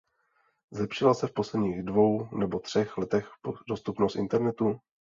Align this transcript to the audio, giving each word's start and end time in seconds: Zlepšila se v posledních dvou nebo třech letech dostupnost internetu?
Zlepšila 0.71 1.13
se 1.13 1.27
v 1.27 1.33
posledních 1.33 1.83
dvou 1.85 2.35
nebo 2.37 2.59
třech 2.59 2.97
letech 2.97 3.29
dostupnost 3.69 4.15
internetu? 4.15 4.79